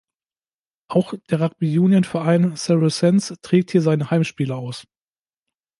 [0.87, 4.87] Auch der Rugby Union-Verein Saracens trägt hier seine Heimspiele aus.